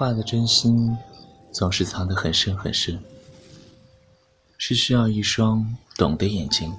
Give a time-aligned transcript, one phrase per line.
[0.00, 0.96] 话的真心
[1.52, 2.98] 总是藏得很深很深，
[4.56, 6.72] 是需要一双懂的眼睛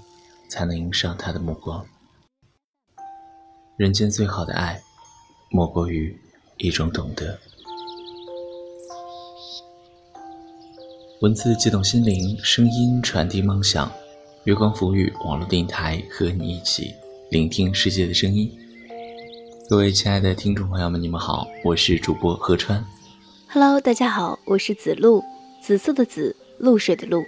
[0.50, 1.86] 才能迎上他的目光。
[3.78, 4.82] 人间最好的爱，
[5.52, 6.20] 莫过于
[6.58, 7.38] 一种懂得。
[11.22, 13.92] 文字激动心灵，声音传递梦想。
[14.46, 16.96] 月光浮语网络电台和你一起
[17.30, 18.52] 聆听世界的声音。
[19.70, 22.84] 各位亲爱的听众朋友们，你们好，我是主播何川。
[23.54, 25.22] Hello，大家好，我是子路，
[25.62, 27.22] 紫色的紫，露水的露，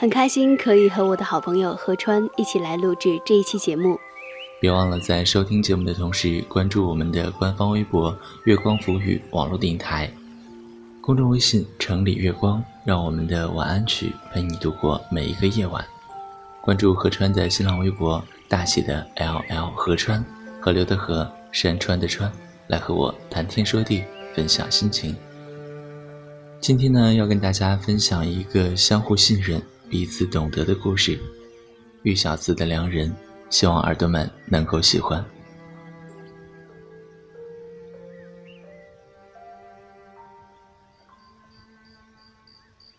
[0.00, 3.96] 很开心可以和我的好朋友何川一起来录制这一期节目。
[4.60, 8.12] 别忘了在收听节目的同时，关注我们的官方微博
[8.46, 10.10] “月光浮语网络电台”，
[11.00, 15.86] 公众微信“城里月光”，让我们的晚安曲陪你度过每一个夜晚。
[16.60, 20.24] 关注何川的新浪微博“大写的 L L 何川”，
[20.60, 22.28] 河流的河，山川的川，
[22.66, 24.02] 来和我谈天说地，
[24.34, 25.14] 分享心情。
[26.60, 31.18] 今天呢，要跟大家分享一个相互信任、彼此懂得的故事。
[32.02, 33.16] 玉小子的良人，
[33.48, 35.24] 希望耳朵们能够喜欢。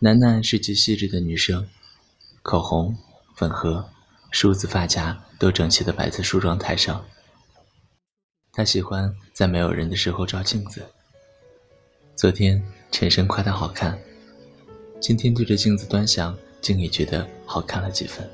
[0.00, 1.64] 楠楠是极细致的女生，
[2.42, 2.92] 口红、
[3.36, 3.88] 粉盒、
[4.32, 7.04] 梳子、发夹都整齐的摆在梳妆台上。
[8.52, 10.84] 她喜欢在没有人的时候照镜子。
[12.14, 12.62] 昨天。
[12.90, 13.98] 陈生夸她好看，
[15.00, 18.28] 今天对着镜子端详，竟也觉得好看了几分。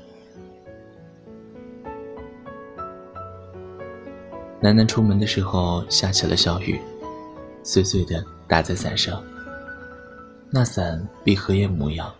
[4.61, 6.77] 楠楠出门的时候下起了小雨，
[7.63, 9.23] 碎碎的打在伞上。
[10.51, 12.13] 那伞比荷叶模样，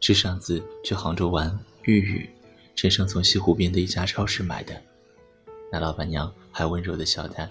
[0.00, 2.28] 是上次去杭州玩遇雨，
[2.76, 4.74] 陈生从西湖边的一家超市买的。
[5.72, 7.48] 那老板娘还温柔的笑他：“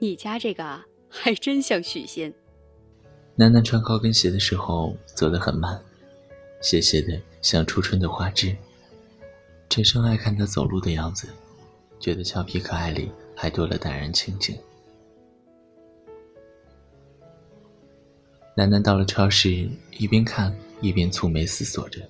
[0.00, 2.32] 你家这个还真像许仙。”
[3.36, 5.80] 楠楠穿高跟鞋的时候走得很慢，
[6.60, 8.56] 斜斜的像初春的花枝。
[9.68, 11.28] 陈生爱看她走路的样子，
[12.00, 14.58] 觉得俏皮可爱里还多了淡然清静。
[18.56, 19.68] 楠楠到了超市，
[19.98, 22.00] 一边看一边蹙眉思索着。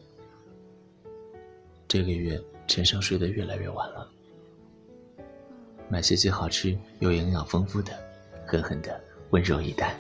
[1.87, 4.10] 这个月陈生睡得越来越晚了，
[5.91, 7.92] 买些既好吃又营养丰富的，
[8.48, 8.98] 狠狠的
[9.31, 9.94] 温柔以待。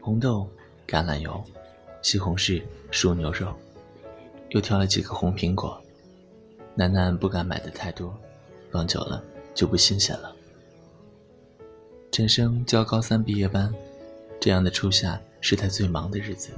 [0.00, 0.48] 红豆、
[0.88, 1.44] 橄榄油、
[2.00, 3.54] 西红柿、熟牛肉，
[4.48, 5.78] 又挑了几个红苹果。
[6.74, 8.18] 楠楠不敢买的太多，
[8.70, 9.22] 放久了
[9.54, 10.34] 就不新鲜了。
[12.10, 13.72] 陈生教高三毕业班，
[14.40, 16.52] 这样的初夏是他最忙的日子，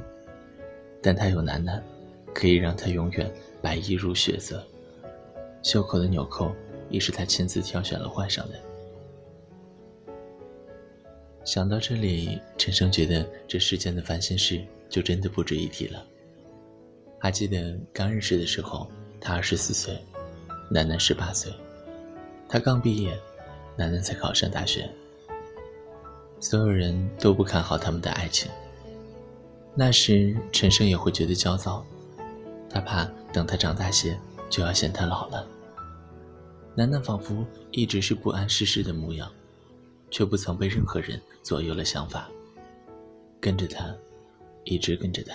[1.03, 1.82] 但他有楠楠，
[2.32, 3.28] 可以让他永远
[3.60, 4.64] 白衣如雪色。
[5.62, 6.54] 袖口的纽扣
[6.88, 8.54] 也是他亲自挑选了换上的。
[11.44, 16.03] 想到这里，陈生觉得这世间的烦心事就真的不值一提了。
[17.19, 18.91] 还记得刚认识的时候，
[19.21, 19.94] 他二十四岁，
[20.71, 21.53] 楠楠十八岁，
[22.49, 23.10] 他刚毕业，
[23.77, 24.91] 楠楠才考上大学。
[26.41, 28.50] 所有人都不看好他们的爱情。
[29.75, 31.84] 那时，陈生也会觉得焦躁，
[32.71, 33.04] 他怕
[33.34, 34.19] 等他长大些
[34.49, 35.47] 就要嫌他老了。
[36.75, 39.31] 楠楠仿佛一直是不谙世事的模样。
[40.14, 42.30] 却不曾被任何人左右了想法，
[43.41, 43.92] 跟着他，
[44.62, 45.34] 一直跟着他。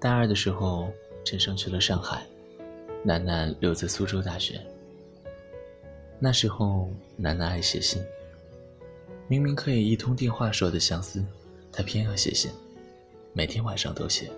[0.00, 0.90] 大二的时候，
[1.24, 2.26] 陈生去了上海，
[3.04, 4.60] 楠楠留在苏州大学。
[6.18, 8.02] 那时候，楠楠爱写信，
[9.28, 11.24] 明明可以一通电话说的相思，
[11.70, 12.50] 她偏要写信，
[13.32, 14.28] 每天晚上都写，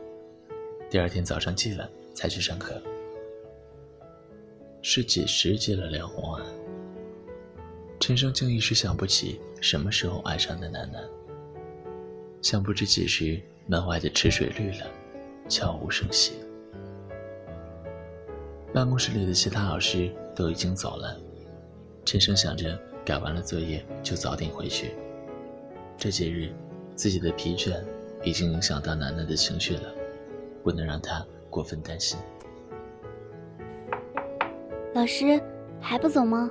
[0.90, 2.78] 第二天早上寄了才去上课。
[4.82, 6.44] 是几时结了梁红啊？
[8.06, 11.02] 陈生竟一时想不起什么时候爱上的楠楠，
[12.40, 14.86] 想不知几时门外的池水绿了，
[15.48, 16.34] 悄无声息。
[18.72, 21.20] 办公室里的其他老师都已经走了，
[22.04, 24.94] 陈生想着改完了作业就早点回去。
[25.98, 26.54] 这几日
[26.94, 27.76] 自己的疲倦
[28.22, 29.92] 已经影响到楠楠的情绪了，
[30.62, 32.16] 不能让她过分担心。
[34.94, 35.42] 老师
[35.80, 36.48] 还不走吗？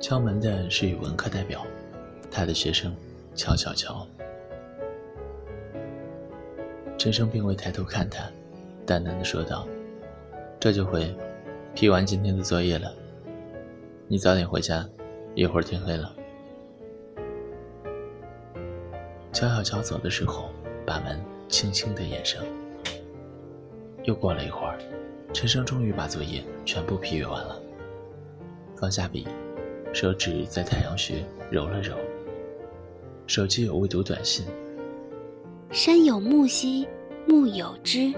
[0.00, 1.62] 敲门的是语文课代表，
[2.30, 2.96] 他的学生
[3.34, 4.06] 乔小乔。
[6.96, 8.24] 陈生并未抬头看他，
[8.86, 9.68] 淡淡的说道
[10.58, 11.14] ：“这就回，
[11.74, 12.90] 批完今天的作业了。
[14.08, 14.88] 你早点回家，
[15.34, 16.16] 一会儿天黑了。”
[19.34, 20.48] 乔小乔走的时候，
[20.86, 22.42] 把门轻轻的掩上。
[24.04, 24.78] 又过了一会儿，
[25.34, 27.60] 陈生终于把作业全部批阅完了，
[28.76, 29.28] 放下笔。
[29.92, 31.96] 手指在太阳穴揉了揉，
[33.26, 34.46] 手机有未读短信。
[35.72, 36.88] 山有木兮
[37.26, 38.12] 木有枝。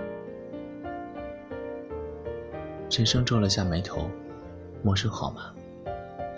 [2.90, 4.08] 陈生皱了下眉头，
[4.82, 5.52] 陌生号码。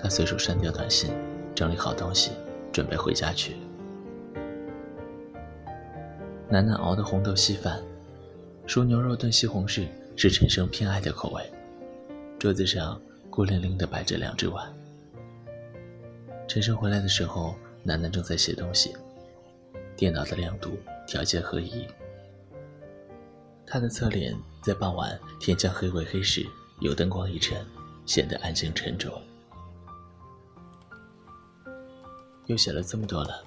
[0.00, 1.10] 他随手删掉短信，
[1.54, 2.30] 整理好东西，
[2.72, 3.56] 准备回家去。
[6.48, 7.82] 楠楠熬的红豆稀饭，
[8.66, 11.42] 熟牛肉炖西红柿是陈生偏爱的口味。
[12.38, 14.72] 桌子上孤零零地摆着两只碗。
[16.46, 18.94] 陈生回来的时候，楠楠正在写东西，
[19.96, 21.86] 电脑的亮度调节合一。
[23.66, 26.46] 他的侧脸在傍晚天将黑为黑时，
[26.80, 27.66] 有灯光一衬，
[28.06, 29.10] 显得安静沉着。
[32.46, 33.42] 又写了这么多了，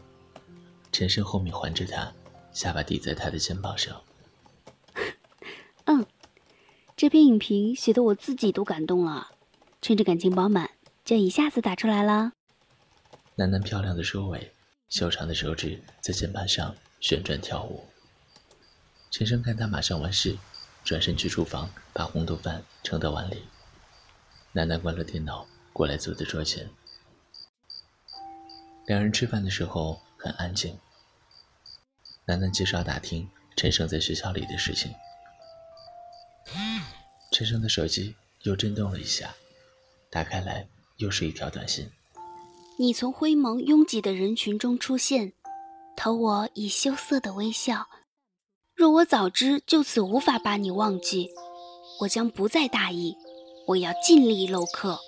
[0.92, 2.12] 陈生后面环着他，
[2.52, 4.02] 下巴抵在他的肩膀上。
[5.86, 6.06] 嗯，
[6.96, 9.30] 这篇影评写的我自己都感动了，
[9.82, 10.72] 趁着感情饱满，
[11.06, 12.34] 就一下子打出来了。
[13.40, 14.52] 楠楠漂亮的收尾，
[14.90, 17.86] 修长的手指在键盘上旋转跳舞。
[19.12, 20.36] 陈生看他马上完事，
[20.84, 23.44] 转身去厨房把红豆饭盛到碗里。
[24.54, 26.68] 楠楠关了电脑，过来坐在桌前。
[28.88, 30.76] 两人吃饭的时候很安静。
[32.26, 34.92] 楠楠介绍打听陈生在学校里的事情。
[37.32, 39.36] 陈生的手机又震动了一下，
[40.10, 41.92] 打开来又是一条短信
[42.80, 45.34] ：“你从灰蒙拥挤的人群中出现，
[45.96, 47.88] 投我以羞涩的微笑。
[48.76, 51.30] 若我早知就此无法把你忘记，
[52.02, 53.16] 我将不再大意，
[53.68, 55.00] 我要尽力镂刻。”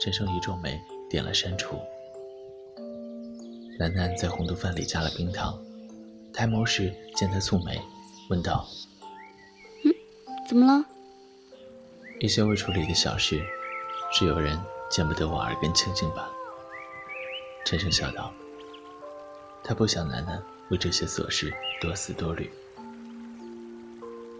[0.00, 0.80] 陈生一皱眉。
[1.12, 1.76] 点了删除。
[3.78, 5.62] 楠楠在红豆饭里加了冰糖，
[6.32, 7.78] 抬眸时见他蹙眉，
[8.30, 8.66] 问道
[9.84, 9.92] ：“嗯，
[10.48, 10.86] 怎么了？”
[12.18, 13.44] 一些未处理的小事，
[14.10, 14.58] 是有人
[14.92, 16.28] 见不得我耳根清净吧？
[17.64, 18.30] 陈生笑道。
[19.64, 21.50] 他不想楠楠为这些琐事
[21.80, 22.52] 多思多虑。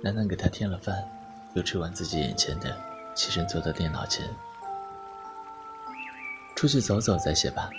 [0.02, 0.94] 楠楠给他添了饭，
[1.54, 2.76] 又吃完自己眼前的，
[3.14, 4.28] 起身坐到电脑前。
[6.54, 7.70] 出去走走再写吧，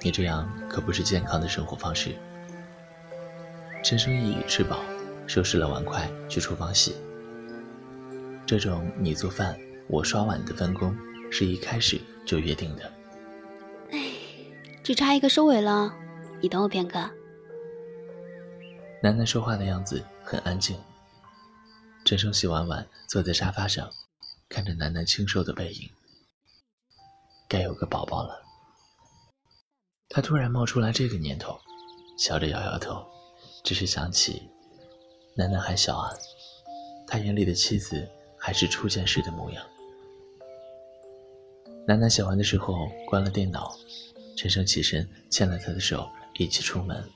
[0.00, 2.14] 你这样可不是健康的生活方式。
[3.82, 4.78] 陈生一语吃饱，
[5.26, 6.94] 收拾了碗筷去厨房洗。
[8.46, 9.58] 这种你做饭
[9.88, 10.96] 我刷碗的分工
[11.30, 12.92] 是一开始就约定的。
[13.90, 14.10] 哎，
[14.82, 15.94] 只差一个收尾了，
[16.40, 16.98] 你等我片刻。
[19.02, 20.78] 楠楠说话的样子很安静。
[22.04, 23.90] 陈生洗完碗，坐在沙发上，
[24.48, 25.90] 看着楠楠清瘦的背影。
[27.48, 28.42] 该有个宝宝了。
[30.08, 31.58] 他突然冒出来这个念头，
[32.18, 33.04] 笑着摇摇头，
[33.64, 34.48] 只是想起，
[35.36, 36.10] 楠楠还小啊，
[37.06, 39.66] 他眼里的妻子还是初见时的模样。
[41.86, 43.76] 楠楠写完的时候关了电脑，
[44.36, 46.08] 陈生起身牵了她的手
[46.38, 47.08] 一起出门。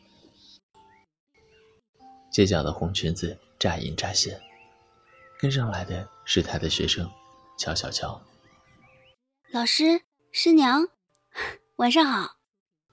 [2.30, 4.38] 街角的红裙子乍隐乍现，
[5.40, 7.10] 跟上来的是他的学生
[7.58, 8.20] 乔小乔。
[9.50, 10.02] 老师。
[10.30, 10.86] 师娘，
[11.76, 12.36] 晚上好。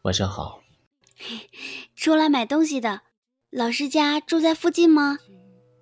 [0.03, 0.61] 晚上好。
[1.97, 3.01] 出来买东西的，
[3.49, 5.19] 老师家住在附近吗？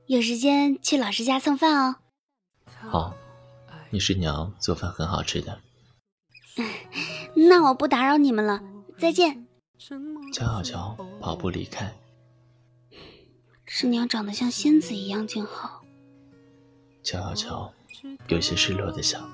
[0.07, 1.97] 有时间去老师家蹭饭哦。
[2.65, 3.15] 好，
[3.91, 5.61] 你师娘做饭很好吃的。
[7.47, 8.61] 那我不打扰你们了，
[8.97, 9.45] 再见。
[10.31, 11.93] 乔小乔跑步离开。
[13.65, 15.83] 师娘长得像仙子一样静好。
[17.03, 17.73] 乔小乔
[18.27, 19.29] 有些失落的想。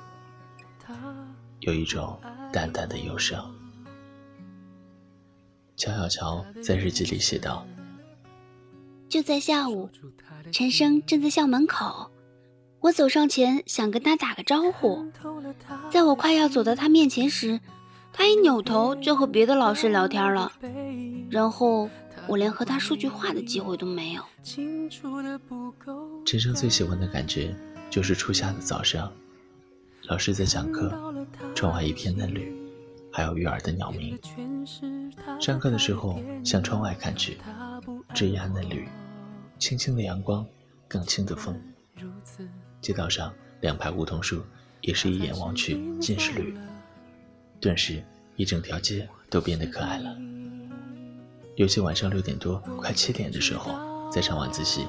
[1.60, 2.20] 有一种
[2.52, 3.54] 淡淡的忧伤。
[5.76, 7.66] 乔小乔在日记里写道
[9.08, 9.90] ：“就在下午，
[10.52, 12.10] 陈生站在校门口，
[12.80, 15.06] 我走上前想跟他打个招呼。
[15.92, 17.60] 在我快要走到他面前时，
[18.12, 20.52] 他一扭头就和别的老师聊天了，
[21.30, 21.90] 然后
[22.28, 24.24] 我连和他说句话的机会都没有。”
[26.26, 27.56] 陈生最喜欢的感觉
[27.90, 29.12] 就是初夏的早上。
[30.04, 30.92] 老师在讲课，
[31.54, 32.56] 窗外一片嫩绿，
[33.12, 34.18] 还有悦耳的鸟鸣。
[35.40, 37.38] 上课的时候向窗外看去，
[38.14, 38.88] 枝桠嫩绿，
[39.60, 40.46] 轻轻的阳光，
[40.88, 41.60] 更轻的风。
[42.82, 44.42] 街道上两排梧桐树，
[44.82, 46.58] 也是一眼望去尽是绿，
[47.60, 48.04] 顿时
[48.36, 50.16] 一整条街都变得可爱了。
[51.56, 54.88] 尤其晚上六点多快七点的时候，在上晚自习，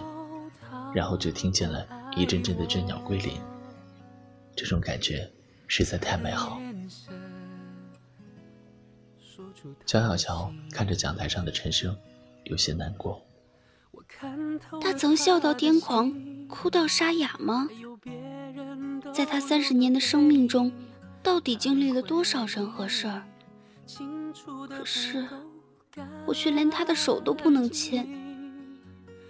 [0.95, 1.85] 然后就听见了
[2.17, 3.33] 一阵阵的倦鸟归林。
[4.55, 5.29] 这种感觉
[5.67, 6.61] 实在太美好。
[9.85, 11.97] 乔小乔看着讲台上的陈生，
[12.45, 13.21] 有些难过。
[14.81, 16.13] 他曾笑到癫狂，
[16.47, 17.69] 哭到沙哑吗？
[19.13, 20.73] 在他三十年的生命中，
[21.23, 23.23] 到底经历了多少人和事儿？
[24.69, 25.27] 可是
[26.27, 28.09] 我却连他的手都不能牵，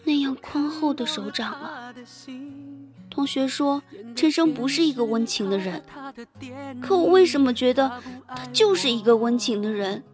[0.04, 1.94] 那样宽厚的手掌啊！
[3.11, 3.82] 同学说
[4.14, 5.82] 陈生不是一个温情的人，
[6.80, 10.04] 可我为什么觉得他就是一个温情的人？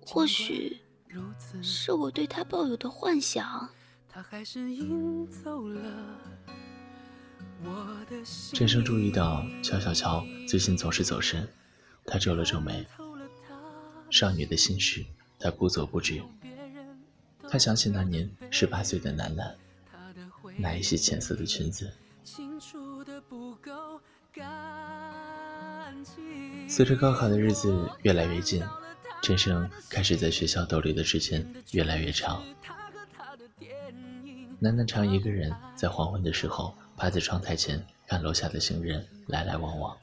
[0.00, 0.78] 或许
[1.62, 3.68] 是我对他抱有的幻想。
[8.52, 11.48] 陈生注意到乔小乔最近总是走神，
[12.04, 12.86] 他皱了皱眉。
[14.10, 15.04] 少女的心事，
[15.38, 16.22] 他不做不知。
[17.50, 19.54] 他想起那年十八岁的楠楠，
[20.56, 21.92] 那一袭浅色的裙子。
[26.68, 28.62] 随着高考的日子越来越近，
[29.22, 32.42] 陈生开始在学校逗留的时间越来越长。
[34.60, 39.96] 楠楠常一个人在黄昏的时候趴在窗台前看楼下的行人来来往往。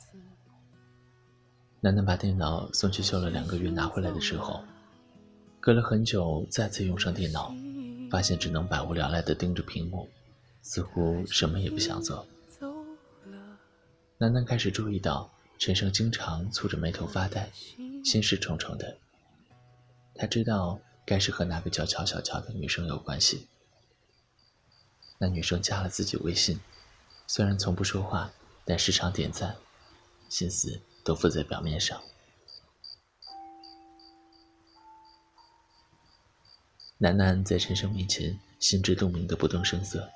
[1.82, 4.64] 楠楠把电脑送去修了两个月拿回来的时候，
[5.60, 7.54] 隔了很久再次用上电脑，
[8.10, 10.10] 发现只能百无聊赖地盯着屏幕，
[10.62, 12.26] 似乎什么也不想做。
[14.18, 17.52] 楠楠开始注意到陈生经常蹙着眉头发呆，
[18.04, 18.98] 心事重重的。
[20.16, 23.48] 他知道该是和那个叫乔小乔的女生有关系。
[25.18, 26.60] 那女生加了自己微信，
[27.28, 28.32] 虽然从不说话，
[28.66, 29.56] 但时常点赞，
[30.30, 32.02] 心思都浮在表面上。
[36.98, 40.10] 楠楠在陈生面前心知肚明的不动声色，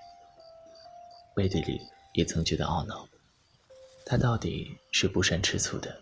[1.35, 1.81] 背地里
[2.13, 3.07] 也曾觉得懊恼，
[4.05, 6.01] 他到底是不善吃醋的。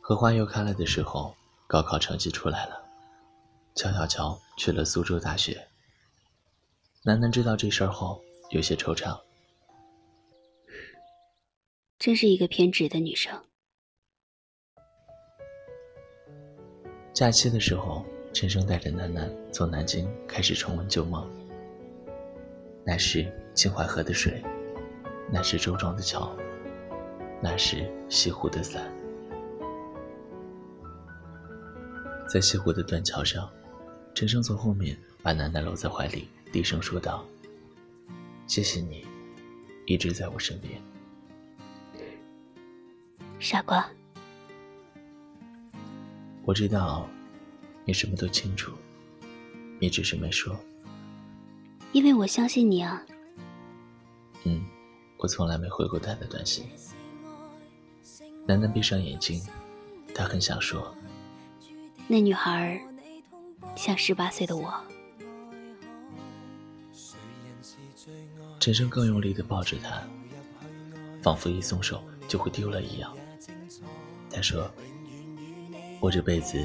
[0.00, 2.82] 荷花又开了的时候，高考成绩出来了，
[3.74, 5.68] 乔小乔去了苏州大学。
[7.02, 9.18] 楠楠知道这事儿后，有些惆怅。
[11.98, 13.44] 真是一个偏执的女生。
[17.12, 21.28] 假期的时候，陈生带着楠楠从南京开始重温旧梦。
[22.84, 24.42] 那是秦淮河的水，
[25.30, 26.34] 那是周庄的桥，
[27.42, 28.90] 那是西湖的伞。
[32.32, 33.50] 在西湖的断桥上，
[34.14, 36.28] 陈生从后面把楠楠搂在怀里。
[36.52, 37.26] 低声说道
[38.48, 39.06] ：“谢谢你，
[39.86, 40.82] 一直在我身边。”
[43.38, 43.88] 傻瓜，
[46.44, 47.08] 我知道
[47.84, 48.72] 你什么都清楚，
[49.78, 50.58] 你只是没说。
[51.92, 53.04] 因为我相信你啊。
[54.44, 54.64] 嗯，
[55.18, 56.66] 我从来没回过他的短信。
[58.46, 59.40] 楠楠闭上眼睛，
[60.14, 60.94] 她很想说
[62.08, 62.82] ：“那女孩
[63.76, 64.74] 像十八岁的我。”
[68.68, 69.98] 陈生更用力地抱着她，
[71.22, 73.16] 仿佛一松手就会丢了一样。
[74.30, 74.70] 他说
[76.00, 76.62] ：“我这辈子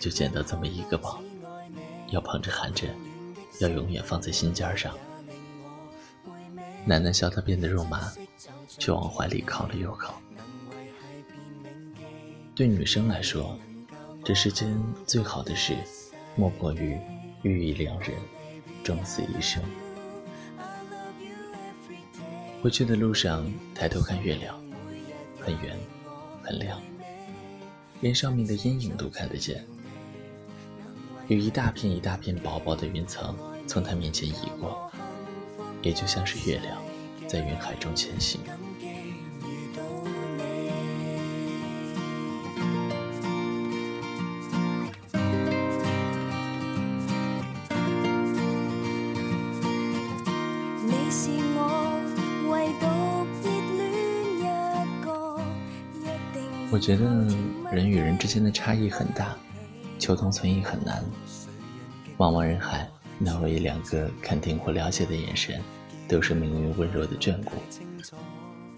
[0.00, 1.22] 就捡到这么一个宝，
[2.08, 2.88] 要捧着含着，
[3.60, 4.96] 要永远放在心尖上。”
[6.86, 8.10] 楠楠笑他变得肉麻，
[8.66, 10.18] 却往怀里靠了又靠。
[12.54, 13.58] 对女生来说，
[14.24, 14.74] 这世间
[15.06, 15.76] 最好的事，
[16.34, 16.98] 莫过于
[17.42, 18.16] 遇一良人，
[18.82, 19.62] 终此一生。
[22.62, 24.54] 回去的路上，抬头看月亮，
[25.40, 25.76] 很圆，
[26.44, 26.80] 很亮，
[28.00, 29.66] 连上面的阴影都看得见。
[31.26, 34.88] 有一大片一大片薄薄的云层从他面前移过，
[35.82, 36.80] 也就像是月亮
[37.26, 38.40] 在云海中前行。
[56.82, 57.04] 觉得
[57.70, 59.36] 人与人之间的差异很大，
[60.00, 61.00] 求同存异很难。
[62.18, 65.60] 茫茫人海，能有一两个肯定或了解的眼神，
[66.08, 67.52] 都是命运温柔的眷顾。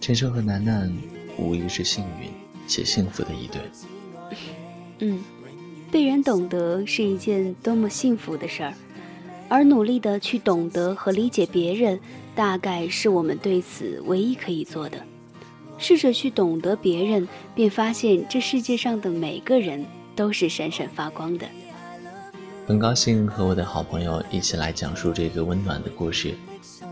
[0.03, 0.95] 陈生和楠楠
[1.39, 2.29] 无疑是幸运
[2.67, 3.63] 且幸福的一对。
[4.99, 5.25] 嗯，
[5.91, 8.75] 被人懂得是一件多么幸福的事儿，
[9.49, 11.99] 而努力的去懂得和理解别人，
[12.35, 14.99] 大概是我们对此唯一可以做的。
[15.79, 21.47] 试着去懂得别人，便发现这世界上的每个人都是闪闪发光的。
[22.67, 26.35] 很高兴和我的好朋友一起来讲述这个温暖的故事，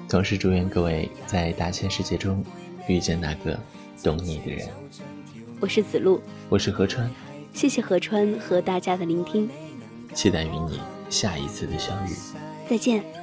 [0.08, 2.44] 同时祝愿各位在大千世界中
[2.86, 3.58] 遇见那个
[4.02, 4.68] 懂你的人。
[5.60, 7.08] 我是子路，我是何川，
[7.54, 9.48] 谢谢何川和大家的聆听，
[10.12, 12.10] 期待与你下一次的相遇。
[12.68, 13.21] 再见。